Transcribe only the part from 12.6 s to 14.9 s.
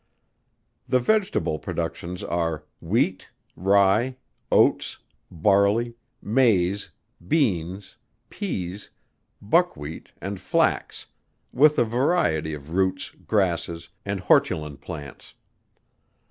Roots, Grasses, and Hortulan